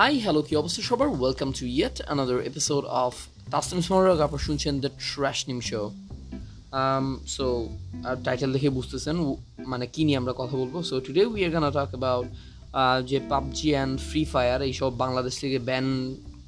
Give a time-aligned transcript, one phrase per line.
[0.00, 1.08] Hi hello কি অবস্থা সবার?
[1.20, 3.12] Welcome to yet another episode of
[3.54, 5.82] Taslim স্মরক আপনার শুনছেন দ্য ট্র্যাশ নিম শো
[7.34, 7.46] সো
[8.26, 9.16] টাইটেল দেখে বুঝতেছেন
[9.72, 10.74] মানে কী নিয়ে আমরা কথা বলব?
[10.88, 12.26] So today we are gonna talk about
[13.10, 15.86] যে পাবজি অ্যান্ড ফ্রি ফায়ার এইসব বাংলাদেশ থেকে ব্যান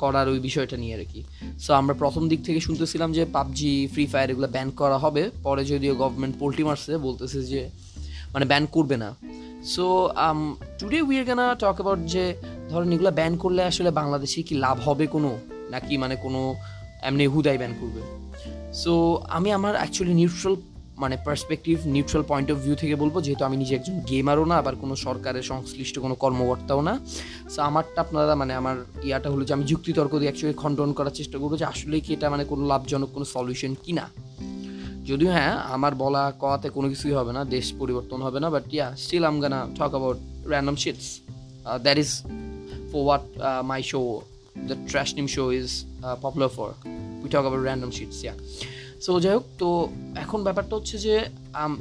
[0.03, 1.21] করার ওই বিষয়টা নিয়ে আর কি।
[1.65, 5.63] সো আমরা প্রথম দিক থেকে শুনতেছিলাম যে পাবজি ফ্রি ফায়ার এগুলো ব্যান করা হবে। পরে
[5.71, 7.61] যদিও গভর্নমেন্ট পোল্ট্রি মারছে, বলতেছে যে
[8.35, 9.11] মানে ব্যান করবে না।
[9.75, 9.85] So
[10.79, 12.25] today we are gonna talk about যে
[12.71, 15.31] ধরেন এগুলো ব্যান করলে আসলে বাংলাদেশে কি লাভ হবে কোনো?
[15.75, 16.41] নাকি মানে কোনো
[17.09, 18.01] এমনি হুদাই ব্যান করবে?
[18.83, 18.93] সো
[19.37, 20.57] আমি আমার অ্যাকচুয়ালি নিউট্রাল
[21.03, 24.75] মানে perspective neutral point of view থেকে বলব, যেহেতু আমি নিজে একজন গেমারও না, আবার
[24.83, 26.95] কোনো সরকারের সংশ্লিষ্ট কোনো কর্মকর্তাও না।
[27.53, 28.77] সো আমারটা আপনারা মানে আমার
[29.09, 32.27] ইয়াটা হলো যে আমি যুক্তিতর্ক দিয়ে অ্যাকচুয়ালি খণ্ডন করার চেষ্টা করব যে আসলে কি এটা
[32.35, 34.05] মানে কোনো লাভজনক কোনো সলিউশন কি না।
[35.09, 38.87] যদিও হ্যাঁ আমার বলা কওয়াতে কোনো কিছুই হবে না, দেশ পরিবর্তন হবে না but yeah
[39.03, 40.19] still I'm gonna talk about
[40.53, 41.07] random shits
[41.85, 42.11] that is
[42.91, 44.25] for what uh, my show,
[44.57, 46.75] the Trash Team show, is uh, popular for.
[47.23, 48.37] We talk about random sheets, yeah.
[49.05, 49.69] So যাই হোক তো
[50.25, 51.15] এখন ব্যাপারটা হচ্ছে যে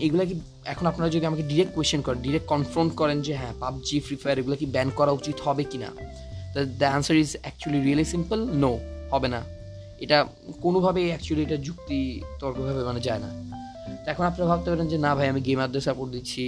[0.08, 0.36] এগুলা কি
[0.73, 4.38] এখন আপনারা যদি আমাকে ডিরেক্ট কোয়েশ্চেন করেন ডিরেক্ট কনফ্রন্ট করেন যে হ্যাঁ পাবজি ফ্রি ফায়ার
[4.42, 5.89] এগুলো কি ব্যান করা উচিত হবে কি না
[6.80, 8.72] the answer is actually really simple no
[9.14, 9.41] হবে না
[10.03, 10.17] এটা
[10.66, 12.00] কোনোভাবেই অ্যাকচুয়ালি এটা যুক্তি
[12.41, 13.30] তর্কভাবে মানে যায় না
[14.11, 16.44] এখন আপনারা ভাবতে পারেন যে, না ভাই, আমি গেমারদের সাপোর্ট দিচ্ছি।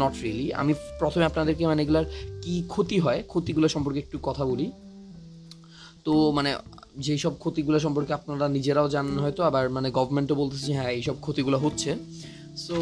[0.00, 2.06] নট রিয়েলি আমি প্রথমে আপনাদেরকে মানে এগুলার
[2.42, 4.66] কি ক্ষতি হয়, ক্ষতিগুলো সম্পর্কে একটু কথা বলি।
[6.06, 6.50] তো মানে
[7.04, 11.56] যেই সব ক্ষতিগুলো সম্পর্কে আপনারা নিজেরাও জানেন হয়তো, আবার মানে গভর্নমেন্টও বলতেছে হ্যাঁ এইসব ক্ষতিগুলো
[11.64, 11.90] হচ্ছে।
[12.64, 12.76] সো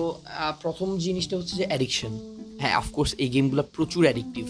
[0.63, 2.13] প্রথম জিনিসটা হচ্ছে যে অ্যাডিকশন
[2.61, 4.47] হ্যাঁ অফকোর্স এই গেমগুলো প্রচুর অ্যাডিকটিভ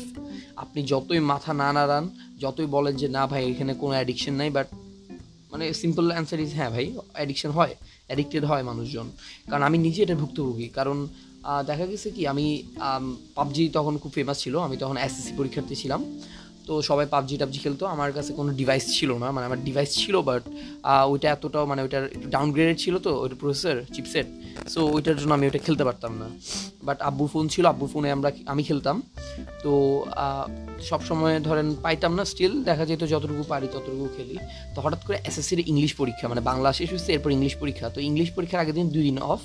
[0.62, 2.04] আপনি যতই মাথা না নাড়ান,
[2.42, 4.68] যতই বলেন যে, না ভাই, এখানে কোনো অ্যাডিকশন নাই। বাট
[5.54, 6.86] মানে সিম্পল অ্যান্সার ইজ হ্যাঁ ভাই
[7.18, 7.74] অ্যাডিকশান হয়
[8.08, 9.06] অ্যাডিক্টেড হয় মানুষজন।
[9.50, 10.98] কারণ আমি নিজে এটা ভুক্তভোগী। কারণ
[11.70, 12.46] দেখা গেছে কি, আমি
[13.36, 16.00] পাবজি তখন খুব ফেমাস ছিল, আমি তখন এসএসসি পরীক্ষার্থী ছিলাম।
[16.66, 20.14] তো সবাই পাবজি টাবজি খেলতো। আমার কাছে কোনো ডিভাইস ছিল না মানে আমার ডিভাইস ছিল
[20.28, 20.42] বাট
[21.12, 22.02] ওইটা এতটাও মানে ওইটার
[22.34, 24.26] ডাউনগ্রেডেড ছিল তো, ওইটা প্রসেসর চিপসেট
[24.72, 26.28] সো ওইটার জন্য আমি ওইটা খেলতে পারতাম না।
[26.88, 28.96] বাট আব্বুর ফোন ছিল, আব্বুর ফোনে আমরা, আমি খেলতাম।
[29.64, 29.72] তো
[30.90, 34.36] সব সময় ধরেন পাইতাম না স্টিল দেখা যেত যতটুকু পারি ততটুকু খেলি।
[34.74, 38.28] তো হঠাৎ করে এসএসসির ইংলিশ পরীক্ষা মানে বাংলা শেষ হয়েছে, এরপর ইংলিশ পরীক্ষা। তো ইংলিশ
[38.36, 39.40] পরীক্ষার আগের দিন দুই দিন অফ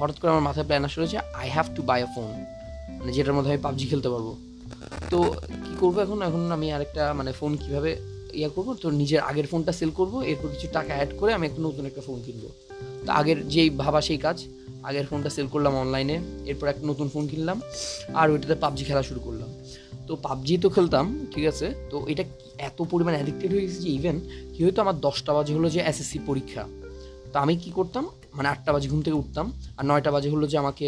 [0.00, 2.30] হঠাৎ করে আমার মাথায় প্ল্যান আসলে যে I have to buy a phone
[2.98, 4.28] মানে যেটার মধ্যে আমি পাবজি খেলতে পারব।
[5.10, 5.18] তো
[5.64, 6.18] কি করব এখন?
[6.28, 7.90] এখন আমি আরেকটা মানে ফোন কীভাবে
[8.40, 8.68] ইয়া করব?
[8.82, 12.00] তো নিজের আগের ফোনটা সেল করব, এরপর কিছু টাকা অ্যাড করে আমি একটা নতুন একটা
[12.00, 12.48] ফোন কিনবো।
[13.06, 14.38] তো আগের যেই ভাবা সেই কাজ,
[14.88, 16.16] আগের ফোনটা সেল করলাম অনলাইনে
[16.50, 17.58] এরপর একটা নতুন ফোন কিনলাম,
[18.20, 19.48] আর ওইটাতে পাবজি খেলা শুরু করলাম।
[20.06, 21.66] তো পাবজি তো খেলতাম, ঠিক আছে?
[21.90, 22.24] তো এটা
[22.68, 24.16] এত পরিমাণ অ্যাডিক্টেড হয়ে গেছে যে ইভেন
[24.52, 26.62] কি হয়তো আমার দশটা বাজে হলো যে এসএসসি পরীক্ষা।
[27.32, 28.04] তো আমি কি করতাম?
[28.36, 29.46] মানে আটটা বাজে ঘুম থেকে উঠতাম,
[29.78, 30.86] আর নয়টা বাজে হলো যে আমাকে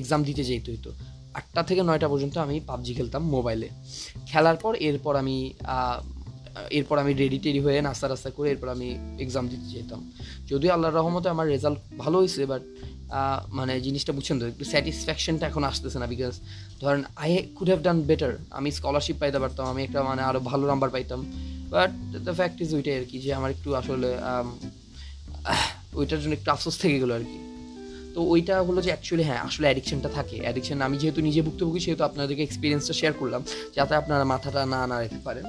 [0.00, 0.90] এক্সাম দিতে যেতে হইতো।
[1.38, 3.68] আটটা থেকে নয়টা পর্যন্ত আমি পাবজি খেলতাম মোবাইলে
[4.30, 5.36] খেলার পর এরপর আমি
[6.78, 8.88] এরপর আমি রেডি টেডি হয়ে নাস্তা রাস্তা করে এরপর আমি
[9.24, 10.00] এক্সাম দিতে যেতাম।
[10.50, 12.62] যদিও আল্লাহর রহমতে আমার রেজাল্ট ভালো হয়েছে বাট
[13.58, 16.34] মানে জিনিসটা বুঝছেন তো, একটু স্যাটিসফ্যাকশনটা এখন আসতেছে না বিকজ
[16.80, 20.64] ধরেন I could have done better আমি স্কলারশিপ পাইতে পারতাম, আমি একটা মানে আরও ভালো
[20.66, 21.20] নাম্বার পাইতাম।
[21.74, 21.90] বাট
[22.26, 24.10] দ্য ফ্যাক্ট ইজ ওইটাই আর কি যে আমার একটু আসলে
[26.00, 27.38] ওইটার জন্য একটু আফসোস থেকে গেলো আর কি।
[28.14, 32.02] তো ওইটা হলো যে অ্যাকচুয়ালি হ্যাঁ আসলে অ্যাডিকশনটা থাকে। অ্যাডিকশন আমি যেহেতু নিজে ভুক্তভোগী, সেহেতু
[32.04, 33.42] আপনাদেরকে এক্সপিরিয়েন্সটা শেয়ার করলাম,
[33.76, 35.46] যাতে আপনারা মাথাটা না না রেখে পারেন।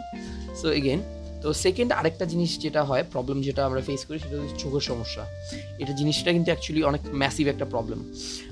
[0.59, 0.99] সো এগেন
[1.43, 5.23] তো সেকেন্ড আরেকটা জিনিস যেটা হয় প্রবলেম যেটা আমরা ফেস করি সেটা হচ্ছে চোখের সমস্যা।
[5.81, 7.99] এটা জিনিসটা কিন্তু অ্যাকচুয়ালি অনেক ম্যাসিভ একটা প্রবলেম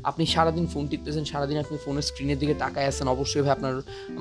[0.09, 3.73] আপনি সারাদিন ফোন টিপতেছেন, সারাদিন আপনি ফোনের স্ক্রিনের দিকে তাকায় আছেন, অবশ্যই আপনার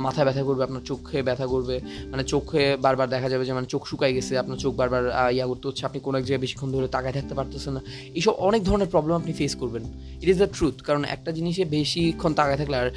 [0.05, 1.77] মাথা ব্যথা করবে, আপনার চোখে ব্যথা করবে।
[2.13, 5.03] মানে চোখে বারবার দেখা যাবে যে মানে চোখ শুকাই গেছে, আপনার চোখ বারবার
[5.37, 7.81] ইয়া করতে হচ্ছে, আপনি কোনো এক জায়গায় বেশিক্ষণ ধরে তাকায় থাকতে পারতেছেন না।
[8.19, 9.85] এইসব অনেক ধরনের প্রবলেম আপনি ফেস করবেন।
[10.23, 12.89] ইট ইজ দ্য ট্রুথ কারণ একটা জিনিসে বেশিক্ষণ তাকায় থাকলে আর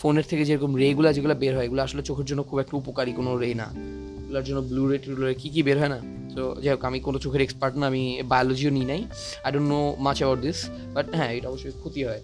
[0.00, 3.30] ফোনের থেকে যেরকম রেগুলো যেগুলো বের হয়, এগুলো আসলে চোখের জন্য খুব একটা উপকারী কোনো
[3.42, 3.68] রে না।
[4.34, 6.00] এগুলোর জন্য ব্লু রে টু রে কী কী বের হয় না?
[6.36, 8.02] তো যাই হোক আমি কোনো চোখের এক্সপার্ট না, আমি
[8.32, 9.02] বায়োলজিও নিই নাই।
[9.44, 10.58] I don't know much about this
[10.94, 12.22] but হ্যাঁ এটা অবশ্যই ক্ষতি হয়।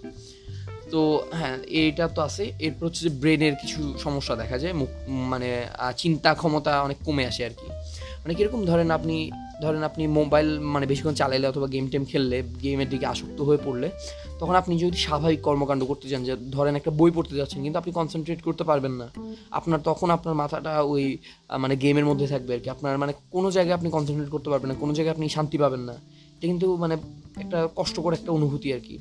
[0.93, 1.01] তো
[1.39, 4.91] হ্যাঁ এইটা তো আছে। এরপর হচ্ছে যে ব্রেনের কিছু সমস্যা দেখা যায়। মুখ
[5.33, 5.49] মানে
[6.03, 7.69] চিন্তা ক্ষমতা অনেক কমে আসে আর কি।
[8.23, 9.17] মানে কীরকম ধরেন আপনি
[9.63, 13.89] ধরেন আপনি মোবাইল মানে বেশিক্ষণ চালাইলে অথবা গেম টেম খেললে গেমের দিকে আসক্ত হয়ে পড়লে,
[14.41, 17.91] তখন আপনি যদি স্বাভাবিক কর্মকাণ্ড করতে চান, যে ধরেন একটা বই পড়তে যাচ্ছেন, কিন্তু আপনি
[17.99, 19.07] কনসেন্ট্রেট করতে পারবেন না,
[19.59, 21.05] আপনার তখন আপনার মাথাটা ওই
[21.63, 24.77] মানে গেমের মধ্যে থাকবে আর কি আপনার মানে কোনো জায়গায় আপনি কনসেন্ট্রেট করতে পারবেন না,
[24.83, 25.95] কোনো জায়গায় আপনি শান্তি পাবেন না।
[26.37, 26.95] এটা কিন্তু মানে
[27.43, 28.97] একটা কষ্টকর একটা অনুভূতি আর কি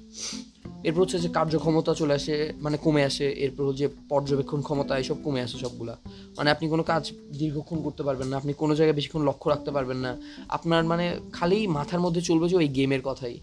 [0.83, 5.41] এরপর হচ্ছে যে কার্যক্ষমতা চলে আসে মানে কমে আসে, এরপর হচ্ছে পর্যবেক্ষণ ক্ষমতা, এসব কমে
[5.41, 5.97] আসে সবগুলা।
[6.37, 9.97] মানে আপনি কোনো কাজ দীর্ঘক্ষণ করতে পারবেন না, আপনি কোনো জায়গায় বেশিক্ষণ লক্ষ্য রাখতে পারবেন
[9.97, 10.17] না।
[10.49, 13.37] আপনার মানে খালি মাথার মধ্যে চলবে যে ওই গেমের কথাই।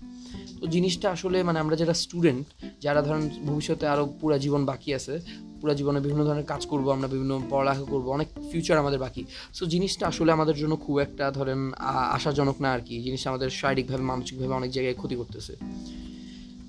[0.61, 2.47] তো জিনিসটা আসলে মানে আমরা যারা স্টুডেন্ট,
[2.81, 5.21] যারা ধরেন ভবিষ্যতে আরও পুরা জীবন বাকি আছে,
[5.61, 9.25] পুরো জীবনে বিভিন্ন ধরনের কাজ করব, আমরা বিভিন্ন পড়ালেখা করব, অনেক ফিউচার আমাদের বাকি।
[9.55, 14.03] সো জিনিসটা আসলে আমাদের জন্য খুব একটা ধরেন আশাজনক না আর কি। জিনিসটা আমাদের শারীরিকভাবে,
[14.03, 15.57] মানসিকভাবে অনেক জায়গায় ক্ষতি করতেছে।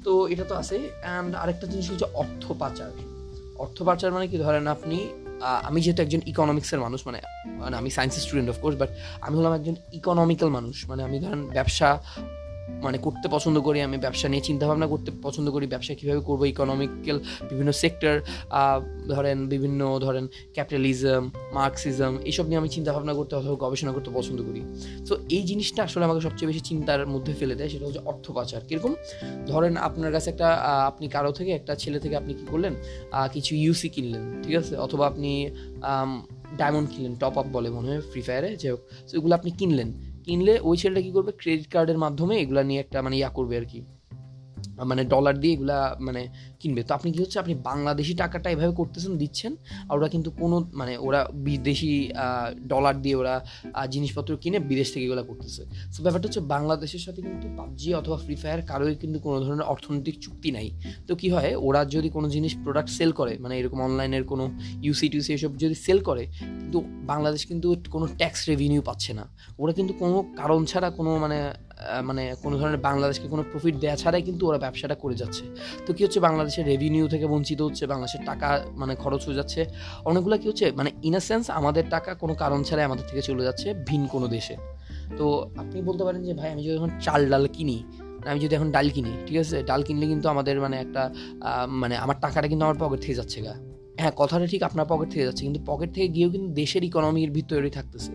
[0.08, 2.92] তো এটা তো আছে অ্যান্ড আরেকটা জিনিস হচ্ছে অর্থ পাচার।
[3.56, 4.38] অর্থ পাচার মানে কি?
[4.38, 4.98] ধরেন আপনি
[5.64, 8.90] আমি যেহেতু একজন ইকোনমিক্সের মানুষ মানে মানে আমি সায়েন্সের স্টুডেন্ট অফকোর্স বাট
[9.22, 11.90] আমি হলাম একজন ইকোনমিক্যাল মানুষ। মানে আমি ধরেন ব্যবসা
[12.86, 17.18] মানে করতে পছন্দ করি, আমি ব্যবসা নিয়ে চিন্তাভাবনা করতে পছন্দ করি, ব্যবসা কীভাবে করব ইকোনমিক্যাল
[17.50, 18.16] বিভিন্ন সেক্টর
[19.14, 20.26] ধরেন বিভিন্ন ধরেন
[20.56, 21.24] ক্যাপিটালিজম
[21.58, 24.62] মার্কসিজম এইসব নিয়ে আমি চিন্তাভাবনা করতে অথবা গবেষণা করতে পছন্দ করি।
[25.08, 28.62] তো এই জিনিসটা আসলে আমাকে সবচেয়ে বেশি চিন্তার মধ্যে ফেলে দেয়, সেটা হচ্ছে অর্থ পাচার।
[28.70, 28.94] কীরকম?
[29.52, 30.48] ধরেন আপনার কাছে একটা
[30.90, 32.74] আপনি কারও থেকে, একটা ছেলে থেকে আপনি কী করলেন?
[33.36, 34.74] কিছু ইউসি কিনলেন, ঠিক আছে?
[34.86, 35.32] অথবা আপনি
[36.60, 39.90] ডায়মন্ড কিনলেন টপ আপ বলে মনে হয় ফ্রি ফায়ারে যে হোক। তো এগুলো আপনি কিনলেন।
[40.28, 41.32] কিনলে ওই ছেলেটা কী করবে?
[41.38, 43.80] ক্রেডিট কার্ডের মাধ্যমে এগুলো নিয়ে একটা মানে ইয়া করবে আর কি।
[44.92, 45.78] মানে ডলার দিয়ে এগুলা
[46.08, 46.22] মানে
[46.62, 49.52] কিনবে। তো আপনি কি হচ্ছে, আপনি বাংলাদেশি টাকাটা এভাবে করতেছেন, দিচ্ছেন,
[49.90, 51.94] আর ওরা কিন্তু কোনো মানে ওরা বিদেশি
[52.72, 53.36] ডলার দিয়ে ওরা
[53.94, 55.62] জিনিসপত্র কিনে বিদেশ থেকে এগুলো করতেছে।
[55.94, 60.16] সো ব্যাপারটা হচ্ছে বাংলাদেশের সাথে কিন্তু পাবজি অথবা ফ্রি ফায়ার কারোই কিন্তু কোনো ধরনের অর্থনৈতিক
[60.26, 60.68] চুক্তি নাই।
[61.08, 64.46] তো কি হয়, ওরা যদি কোনো জিনিস প্রোডাক্ট সেল করে মানে এরকম অনলাইনের কোনো
[64.86, 66.24] ইউসি টিউসি এসব যদি সেল করে,
[66.62, 66.80] কিন্তু
[67.12, 69.26] বাংলাদেশ কিন্তু কোনো ট্যাক্স রেভিনিউ পাচ্ছে না।
[69.62, 71.38] ওরা কিন্তু কোনো কারণ ছাড়া কোনো মানে
[72.04, 75.44] মানে কোনো ধরনের বাংলাদেশকে কোনো প্রফিট দেওয়া ছাড়াই কিন্তু ওরা ব্যবসাটা করে যাচ্ছে।
[75.86, 78.48] তো কী হচ্ছে, বাংলাদেশের রেভিনিউ থেকে বঞ্চিত হচ্ছে, বাংলাদেশের টাকা
[78.82, 79.62] মানে খরচ হয়ে যাচ্ছে।
[80.10, 83.68] অনেকগুলো কী হচ্ছে মানে ইন সেন্স আমাদের টাকা কোনো কারণ ছাড়াই আমাদের থেকে চলে যাচ্ছে
[83.88, 84.56] ভিন কোনো দেশে।
[85.18, 85.26] তো
[85.62, 87.78] আপনি বলতে পারেন যে, ভাই, আমি যদি এখন চাল ডাল কিনি
[88.32, 89.58] আমি যদি এখন ডাল কিনি, ঠিক আছে?
[89.64, 91.04] ডাল কিনলে কিন্তু আমাদের মানে একটা
[91.82, 93.54] মানে আমার টাকাটা কিন্তু আমার পকেট থেকে যাচ্ছে গা।
[94.02, 97.70] হ্যাঁ কথাটা ঠিক আপনার পকেট থেকে যাচ্ছে, কিন্তু পকেট থেকে গিয়েও কিন্তু দেশের ইকোনমির ভিতরে
[97.78, 98.12] থাকতেছে।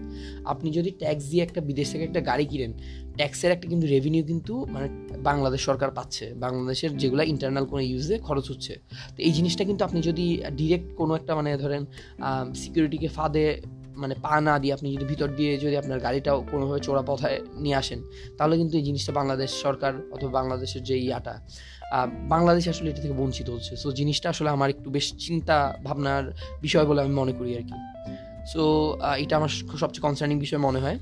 [0.53, 2.73] আপনি যদি ট্যাক্স দিয়ে একটা বিদেশ থেকে একটা গাড়ি কিনেন
[3.19, 4.87] ট্যাক্সের একটা কিন্তু রেভিনিউ কিন্তু মানে
[5.29, 8.73] বাংলাদেশ সরকার পাচ্ছে। বাংলাদেশের যেগুলো ইন্টারনাল কোনো ইউজে খরচ হচ্ছে।
[9.15, 10.27] তো এই জিনিসটা কিন্তু আপনি যদি
[10.59, 11.83] ডিরেক্ট কোনো একটা মানে ধরেন
[12.63, 13.47] সিকিউরিটিকে ফাঁদে
[14.03, 17.77] মানে পা না দিয়ে আপনি যদি ভিতর দিয়ে যদি আপনার গাড়িটাও কোনোভাবে চোরা পথায় নিয়ে
[17.83, 18.01] আসেন,
[18.39, 21.35] তাহলে কিন্তু এই জিনিসটা বাংলাদেশ সরকার অথবা বাংলাদেশের যে ইয়াটা
[22.35, 25.57] বাংলাদেশ আসলে এটা থেকে বঞ্চিত হচ্ছে। সো জিনিসটা আসলে আমার একটু বেশ চিন্তা
[25.87, 26.25] ভাবনার
[26.65, 27.77] বিষয় বলে আমি মনে করি আর কি।
[28.53, 28.63] সো
[29.25, 29.53] এটা আমার
[29.83, 30.99] সবচেয়ে কনসার্নিং বিষয় মনে হয়।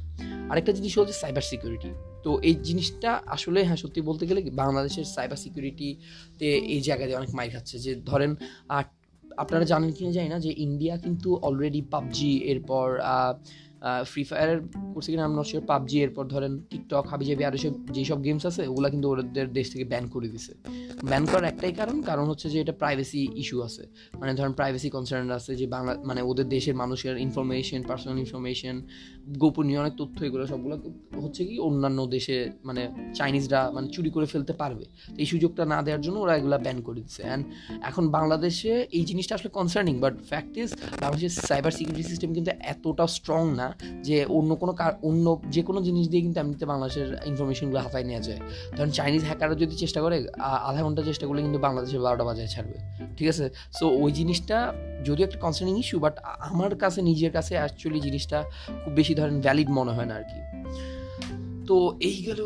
[0.51, 1.91] আরেকটা জিনিস হচ্ছে সাইবার সিকিউরিটি
[2.25, 7.51] তো এই জিনিসটা আসলে হ্যাঁ সত্যি বলতে গেলে বাংলাদেশের সাইবার সিকিউরিটিতে এই জায়গায় অনেক মাইর
[7.55, 8.31] খাচ্ছে। যে ধরেন
[9.43, 12.87] আপনারা জানেন কিনা জানি না যে ইন্ডিয়া কিন্তু অলরেডি পাবজি, এরপর
[14.11, 14.51] ফ্রি ফায়ার
[14.95, 18.89] করছে কিনা আমরা নট পাবজি, এরপর ধরেন টিকটক হাবিজাবি আরও সব যেসব গেমস আছে, ওগুলো
[18.95, 20.53] কিন্তু ওদের দেশ থেকে ব্যান করে দিছে।
[21.11, 23.83] ব্যান করার একটাই কারণ কারণ হচ্ছে যে এটা প্রাইভেসি ইস্যু আছে।
[24.21, 28.77] মানে ধরেন প্রাইভেসি কনসার্ন আছে যে বাংলা মানে ওদের দেশের মানুষের ইনফরমেশন পার্সোনাল ইনফরমেশন
[29.43, 30.77] গোপনীয় অনেক তথ্য, এগুলো সবগুলো
[31.25, 32.83] হচ্ছে কি অন্যান্য দেশে মানে
[33.15, 34.85] চাইনিজরা মানে চুরি করে ফেলতে পারবে।
[35.19, 37.45] এই সুযোগটা না দেওয়ার জন্য ওরা এগুলো ব্যান করে দিচ্ছে অ্যান্ড
[37.83, 40.71] এখন বাংলাদেশে এই জিনিসটা আসলে কনসার্নিং বাট ফ্যাক্ট ইজ
[41.03, 43.69] বাংলাদেশের সাইবার সিকিউরিটি সিস্টেম কিন্তু এতটা স্ট্রং না
[44.07, 44.73] যে অন্য কোনো
[45.09, 48.41] অন্য যে কোনো জিনিস দিয়ে কিন্তু এমনিতে বাংলাদেশের ইনফরমেশনগুলো হাতায় নেওয়া যায়।
[48.77, 50.17] ধরেন চাইনিজ হ্যাকাররা যদি চেষ্টা করে
[50.69, 52.77] আধা ঘণ্টা চেষ্টা করলে কিন্তু বাংলাদেশের বারোটা বাজায় ছাড়বে।
[53.17, 53.47] ঠিক আছে?
[53.79, 54.57] সো ওই জিনিসটা
[55.07, 56.15] যদিও একটা কনসার্নিং ইস্যু বাট
[56.51, 58.39] আমার কাছে, নিজের কাছে অ্যাকচুয়ালি জিনিসটা
[58.83, 60.39] খুব বেশি ধরেন ভ্যালিড মনে হয় না আর কি।
[61.69, 61.77] তো
[62.09, 62.41] এই গেল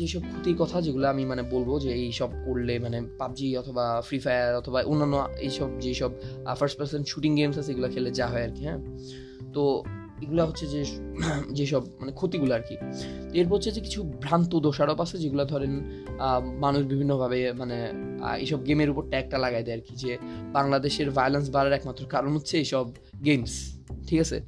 [0.00, 4.52] যেসব ক্ষতির কথা যেগুলো আমি মানে বলব যে এইসব করলে মানে পাবজি অথবা ফ্রি ফায়ার
[4.60, 5.16] অথবা অন্যান্য
[5.46, 6.10] এইসব যেসব
[6.58, 8.80] ফার্স্ট পার্সন শুটিং গেমস আছে, এগুলো খেলে যা হয় আর কি হ্যাঁ?
[9.54, 9.62] তো
[10.22, 10.84] এগুলো হচ্ছে যে
[11.52, 12.76] যেসব মানে ক্ষতিগুলো আর কি
[13.32, 15.72] এরপর হচ্ছে যে কিছু ভ্রান্ত দোষারোপ আছে যেগুলো ধরেন
[16.60, 17.92] মানুষ বিভিন্নভাবে মানে
[18.38, 20.18] এইসব গেমের উপর ট্যাগটা লাগাই দেয় আর কি যে
[20.52, 22.86] বাংলাদেশের ভায়োলেন্স বাড়ার একমাত্র কারণ হচ্ছে এইসব
[23.24, 23.52] গেমস
[24.06, 24.42] ঠিক আছে?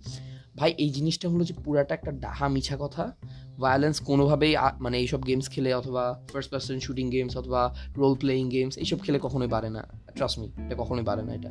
[0.57, 3.17] ভাই, এই জিনিসটা হলো যে পুরাটা একটা ডাহা মিছা কথা।
[3.59, 8.79] ভায়োলেন্স কোনোভাবেই মানে এইসব গেমস খেলে অথবা ফার্স্ট পার্সন শুটিং গেমস অথবা রোল প্লেয়িং গেমস
[8.79, 9.83] এইসব খেলে কখনোই বাড়ে না।
[10.17, 11.51] ট্রাস্ট মি এটা কখনোই বাড়ে না এটা।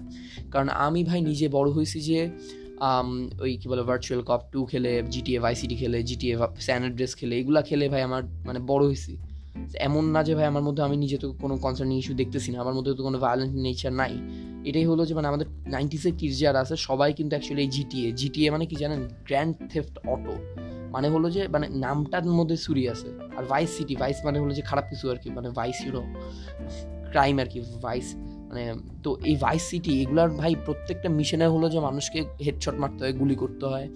[0.52, 2.30] কারণ আমি ভাই নিজে বড় হয়েছি যে
[3.44, 6.34] ওই কী বলে ভার্চুয়াল কপ টু খেলে জিটিএ ভাইসিটি খেলে জিটিএ
[6.66, 9.14] স্যান্ড ড্রেস খেলে, এগুলো খেলে ভাই আমার মানে বড় হয়েছি।
[9.88, 12.76] এমন না যে ভাই আমার মধ্যে আমি নিজে তো কোনো কনসার্নিং ইস্যু দেখতেছি না, আমার
[12.78, 14.14] মধ্যে তো কোনো ভায়োলেন্ট নেচার নাই।
[14.70, 18.48] এটাই হলো যে মানে আমাদের নাইনটিসের কিডস যারা আছে, সবাই কিন্তু অ্যাকচুয়ালি এই জিটিএ জিটিএ
[18.56, 19.02] মানে কি জানেন?
[19.28, 20.36] গ্র্যান্ড থেফট অটো
[20.96, 24.64] মানে হলো যে মানে নামটার মধ্যে সুরি আছে। আর ভাইস সিটি ভাইস মানে হলো যে
[24.70, 26.04] খারাপ কিছু আর কি মানে ভাইস ইউনো
[27.14, 28.08] ক্রাইম আর কি ভাইস
[28.50, 28.64] মানে
[29.04, 33.36] তো এই ভাইস সিটি এগুলার ভাই প্রত্যেকটা মিশনে হলো যে মানুষকে হেডশট মারতে হয়, গুলি
[33.44, 33.88] করতে হয়।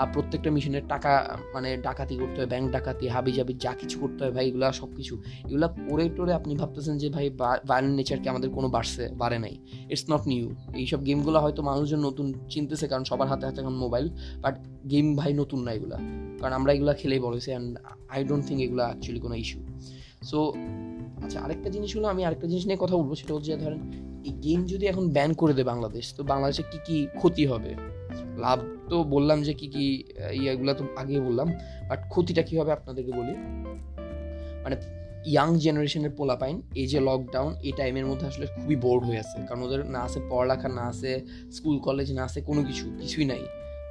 [0.00, 1.12] আর প্রত্যেকটা মিশনের টাকা
[1.54, 4.90] মানে ডাকাতি করতে হয় ব্যাংক ডাকাতি হাবি জাবি যা কিছু করতে হয় ভাই, এগুলো সব
[4.98, 5.14] কিছু
[5.48, 7.26] এগুলো করে টোরে আপনি ভাবতেছেন যে ভাই
[7.70, 9.54] ভায়োলেন্ট নেচারকে আমাদের কোনো বাড়ছে, বাড়ে নাই।
[9.92, 10.46] ইটস নট নিউ
[10.82, 14.06] এইসব গেমগুলো হয়তো মানুষজন নতুন চিনতেছে, কারণ সবার হাতে হাতে এখন মোবাইল
[14.44, 14.54] বাট
[14.92, 15.98] গেম ভাই নতুন না এগুলা।
[16.40, 17.70] কারণ আমরা এগুলো খেলেই বলেছি অ্যান্ড
[18.14, 19.58] আই ডোন্ট থিঙ্ক এগুলো অ্যাকচুয়ালি কোনো ইস্যু
[20.30, 20.38] সো
[21.24, 23.80] আচ্ছা আরেকটা জিনিস হলো আমি আরেকটা জিনিস নিয়ে কথা বলব, সেটা হচ্ছে ধরেন
[24.28, 27.70] এই গেম যদি এখন ব্যান করে দেয় বাংলাদেশ, তো বাংলাদেশে কি কি ক্ষতি হবে?
[28.44, 28.58] লাভ
[28.90, 29.84] তো বললাম যে কি কি
[30.40, 31.48] ইয়েগুলো তো আগে বললাম
[31.88, 33.34] বাট ক্ষতিটা কী হবে আপনাদেরকে বলি?
[34.64, 34.76] মানে
[35.32, 39.60] ইয়াং জেনারেশনের পোলাপাইন, এই যে লকডাউন এই টাইমের মধ্যে আসলে খুবই বোর্ড হয়ে আছে। কারণ
[39.66, 41.10] ওদের না আছে পড়ালেখা, না আছে
[41.56, 43.42] স্কুল কলেজ না আছে কোনো কিছু, কিছুই নাই।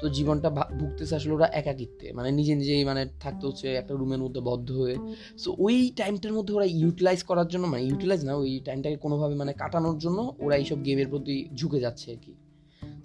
[0.03, 4.41] তো জীবনটা ভুগতেছে আসলে ওরা একাকিত্বে। মানে নিজে নিজেই মানে থাকতে হচ্ছে, একটা রুমের মধ্যে
[4.41, 4.95] বদ্ধ হয়ে।
[5.38, 9.53] সো ওই টাইমটার মধ্যে ওরা ইউটিলাইজ করার জন্য মানে ইউটিলাইজ না, ওই টাইমটাকে কোনোভাবে মানে
[9.53, 12.33] কাটানোর জন্য ওরা এইসব গেমের প্রতি ঝুঁকে যাচ্ছে আর কি।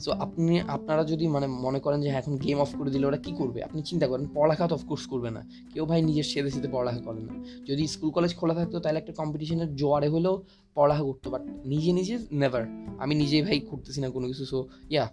[0.01, 3.17] সো আপনি, আপনারা যদি মানে মনে করেন যে হ্যাঁ এখন গেম অফ করে দিলে ওরা
[3.17, 3.63] কী করবে?
[3.63, 7.21] আপনি চিন্তা করেন, পড়ালেখা তো অফকোর্স করবে না। কেউ ভাই নিজের সেদে সেদে পড়ালেখা করে
[7.21, 10.43] না। যদি স্কুল কলেজ খোলা থাকতো, তাহলে একটা কম্পিটিশনের জোয়ারে হলেও
[10.75, 12.65] পড়ালেখা করতো। বাট নিজে নিজে নেভার
[12.99, 15.11] আমি নিজেই ভাই করতেছি না কোনো কিছু সো ইয়া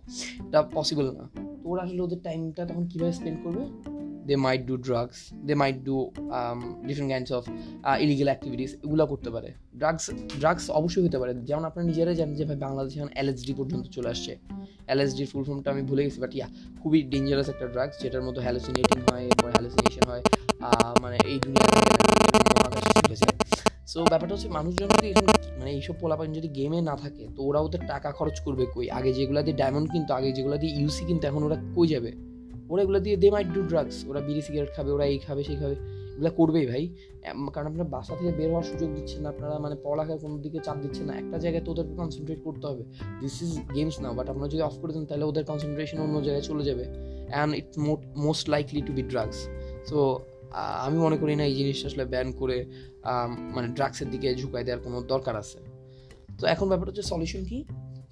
[0.47, 3.63] এটা পসিবল না। ওরা আসলে ওদের টাইমটা তখন কীভাবে স্পেন্ড করবে?
[4.27, 5.95] They might do drugs they might do
[6.87, 7.43] different kinds of
[8.03, 10.05] illegal activities এগুলো করতে পারে। ড্রাগস
[10.41, 14.09] ড্রাগস অবশ্যই হতে পারে। যেমন আপনারা নিজেরাই জানেন যে ভাই বাংলাদেশে এখন এলএসডি পর্যন্ত চলে
[14.13, 14.31] আসছে।
[14.93, 16.47] এলএসডির ফুল ফর্মটা আমি ভুলে গেছি বাট ইয়া
[16.81, 20.23] খুবই ডেঞ্জারাস একটা ড্রাগস যেটার মতো হ্যালোসিনেটিং হয়, এরপর হ্যালোসিনেশন হয়
[21.03, 21.67] মানে এই দুনিয়া
[23.95, 25.09] সো ব্যাপারটা হচ্ছে মানুষজন যদি
[25.59, 28.87] মানে এইসব পোলাপান যদি গেমে না থাকে, তো ওরা ওদের টাকা খরচ করবে কই?
[28.97, 32.11] আগে যেগুলো দিয়ে ডায়মন্ড কিন্তু, আগে যেগুলো দিয়ে ইউসি কিন্তু, এখন ওরা কই যাবে?
[32.71, 35.57] ওরা এগুলো দিয়ে দে মাইট ডু ড্রাগস ওরা বিড়ি সিগারেট খাবে, ওরা এই খাবে, সেই
[35.61, 35.75] খাবে।
[36.15, 36.83] এগুলো করবেই ভাই।
[37.53, 40.77] কারণ আপনার বাসা থেকে বের হওয়ার সুযোগ দিচ্ছেন না, আপনারা মানে পড়ালেখার কোনো দিকে চাপ
[40.83, 42.83] দিচ্ছেন না। একটা জায়গায় তো ওদেরকে কনসেন্ট্রেট করতে হবে।
[43.21, 46.45] দিস ইজ গেমস না বাট আপনারা যদি অফ করে দেন, তাহলে ওদের কনসেন্ট্রেশন অন্য জায়গায়
[46.49, 46.85] চলে যাবে।
[47.33, 47.75] And it's
[48.25, 49.39] most likely to be drugs
[49.89, 49.97] so
[50.87, 52.57] আমি মনে করি না এই জিনিসটা আসলে ব্যান করে
[53.55, 55.59] মানে ড্রাগসের দিকে ঝুঁকাই দেওয়ার কোনো দরকার আছে।
[56.39, 57.59] তো এখন ব্যাপারটা হচ্ছে সলিউশন কি?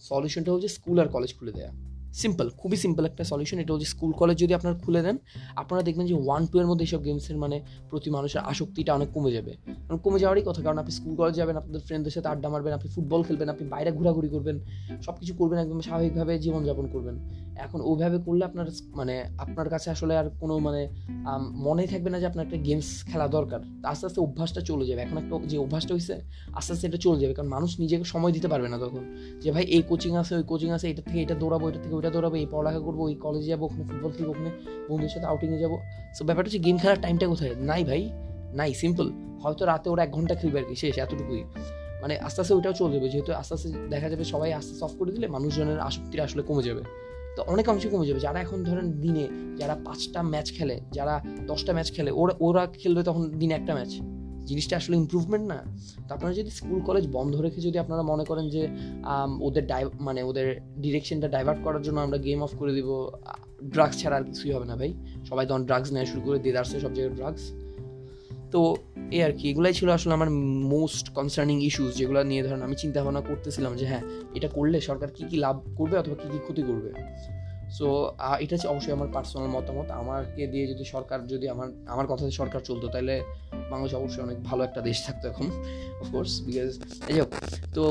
[0.09, 1.73] সলিউশনটা হচ্ছে স্কুল আর কলেজ খুলে দেওয়া
[2.13, 5.17] সিম্পল খুবই সিম্পল একটা সলিউশন এটা হচ্ছে স্কুল কলেজ যদি আপনারা খুলে দেন,
[5.55, 7.57] আপনারা দেখবেন যে ওয়ান টু এর মধ্যে এইসব গেমসের মানে
[7.89, 9.51] প্রতি মানুষের আসক্তিটা অনেক কমে যাবে।
[9.87, 12.89] কারণ কমে যাওয়ারই কথা, কারণ আপনি স্কুল কলেজ যাবেন, আপনাদের ফ্রেন্ডদের সাথে আড্ডা মারবেন, আপনি
[12.89, 14.59] ফুটবল খেলবেন, আপনি বাইরে ঘোরাঘুরি করবেন
[15.01, 17.15] সব কিছু করবেন, একদম স্বাভাবিকভাবে জীবনযাপন করবেন।
[17.55, 18.65] এখন ওইভাবে করলে আপনার
[18.95, 20.81] মানে আপনার কাছে আসলে আর কোনো মানে
[21.51, 25.17] মনেই থাকবে না যে আপনার একটা গেমস খেলা দরকার। আস্তে আস্তে অভ্যাসটা চলে যাবে। এখন
[25.17, 26.13] একটা যে অভ্যাসটা হয়েছে
[26.53, 29.03] আস্তে আস্তে এটা চলে যাবে। কারণ মানুষ নিজেকে সময় দিতে পারবে না তখন।
[29.41, 32.15] যে ভাই এই কোচিং আছে, ওই কোচিং আছে, এটা থেকে এটা দৌড়াবো, এটা থেকে ওইটা
[32.15, 34.49] দৌড়াবো এই পড়ালেখা করব, ওই কলেজে যাব, ওখানে ফুটবল খেলব, ওখানে
[34.89, 35.73] বন্ধুদের সাথে আউটিংয়ে যাব।
[36.13, 37.55] সো ব্যাপারটা হচ্ছে গেম খেলার টাইমটা কোথায়?
[37.55, 38.09] নাই ভাই,
[38.53, 39.11] নাই সিম্পল
[39.43, 41.43] হয়তো রাতে ওরা এক ঘণ্টা খেলবে আর কি, শেষ, এতটুকুই।
[42.01, 45.11] মানে আস্তে আস্তে ওইটাও চলে যাবে যেহেতু আস্তে আস্তে দেখা যাবে সবাই আস্তে অফ করে
[45.11, 46.81] দিলে মানুষজনের আসক্তিটা আসলে কমে যাবে।
[47.35, 51.73] তো অনেক অংশে কমে যাবে। যারা এখন ধরেন দিনে, যারা পাঁচটা ম্যাচ খেলে, যারা দশটা
[51.73, 53.91] ম্যাচ খেলে, ওরা ওরা খেলবে তখন দিনে একটা ম্যাচ
[54.45, 55.59] জিনিসটা আসলে ইম্প্রুভমেন্ট না।
[56.07, 58.61] তো আপনারা যদি স্কুল কলেজ বন্ধ রেখে যদি আপনারা মনে করেন যে
[59.41, 60.47] ওদের ডাই মানে ওদের
[60.81, 62.89] ডিরেকশনটা ডাইভার্ট করার জন্য আমরা গেম অফ করে দিব
[63.73, 64.91] ড্রাগস ছাড়া আর কিছুই হবে না ভাই।
[65.29, 67.43] সবাই তখন ড্রাগস নেওয়া শুরু করে দেদারসে সব জায়গায় ড্রাগস
[68.51, 68.61] তো
[69.11, 70.29] এই আর কি, এগুলাই ছিল আসলে আমার
[70.75, 74.03] মোস্ট কনসার্নিং ইস্যুস যেগুলো নিয়ে ধরেন আমি চিন্তা ভাবনা করতেছিলাম যে হ্যাঁ
[74.35, 76.89] এটা করলে সরকার কী কী লাভ করবে অথবা কী কী ক্ষতি করবে?
[77.77, 77.87] সো
[78.43, 82.61] এটা হচ্ছে অবশ্যই আমার পার্সোনাল মতামত। আমাকে দিয়ে যদি সরকার, যদি আমার আমার কথাতে সরকার
[82.69, 83.15] চলতো, তাহলে
[83.71, 85.47] বাংলাদেশ অবশ্যই অনেক ভালো একটা দেশ থাকতো এখন
[86.03, 86.71] অফকোর্স বিকজ
[87.11, 87.29] এই হোক
[87.75, 87.83] তো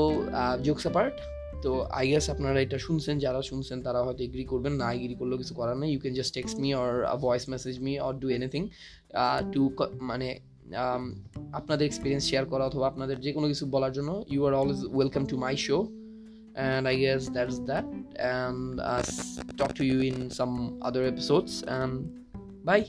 [0.65, 1.15] জোকস পার্ট
[1.63, 5.37] তো আই গেস আপনারা এটা শুনছেন, যারা শুনছেন, তারা হয়তো এগ্রি করবেন, না এগ্রি করলেও
[5.41, 6.91] কিছু করার নেই। You can just text me or
[7.25, 8.61] voice message me or do anything
[9.53, 9.61] to
[10.09, 10.27] মানে
[11.59, 15.23] আপনাদের এক্সপিরিয়েন্স শেয়ার করা অথবা আপনাদের যে কোনো কিছু বলার জন্য you are always welcome
[15.31, 15.77] to my show
[16.55, 17.85] and i guess that's that.
[18.17, 19.01] And uh,
[19.57, 21.63] talk to you in some other episodes.
[21.63, 22.09] And
[22.63, 22.87] bye